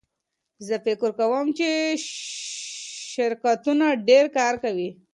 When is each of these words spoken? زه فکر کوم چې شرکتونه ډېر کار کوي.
زه 0.67 0.75
فکر 0.85 1.09
کوم 1.19 1.45
چې 1.57 1.69
شرکتونه 3.11 3.85
ډېر 4.07 4.25
کار 4.37 4.53
کوي. 4.63 4.89